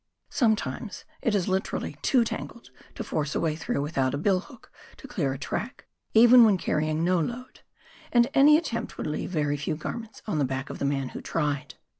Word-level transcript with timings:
Sometimes 0.31 1.05
it 1.21 1.35
is 1.35 1.47
literally 1.47 1.95
too 2.01 2.23
tangled 2.23 2.71
to 2.95 3.03
force 3.03 3.35
a 3.35 3.39
way 3.39 3.55
through 3.55 3.83
without 3.83 4.15
a 4.15 4.17
bill 4.17 4.39
hook 4.39 4.71
to 4.97 5.07
clear 5.07 5.31
a 5.31 5.37
track, 5.37 5.85
even 6.15 6.43
when 6.43 6.57
carrying 6.57 7.03
no 7.03 7.19
load; 7.19 7.59
and 8.11 8.27
any 8.33 8.57
attempt 8.57 8.97
would 8.97 9.05
leave 9.05 9.29
very 9.29 9.57
few 9.57 9.75
garments 9.75 10.23
on 10.25 10.39
the 10.39 10.43
back 10.43 10.71
of 10.71 10.79
the 10.79 10.85
man 10.85 11.09
who 11.09 11.21
tried. 11.21 11.75